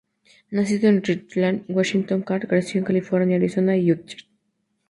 [0.49, 4.15] Nacido en Richland, Washington, Card creció en California, Arizona y Utah.